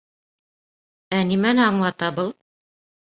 —Ә 1.17 1.21
нимәне 1.33 1.63
аңлата 1.69 2.13
был? 2.21 2.33